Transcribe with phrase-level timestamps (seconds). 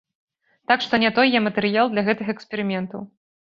[0.71, 3.01] Так што не той я матэрыял для гэтых эксперыментаў.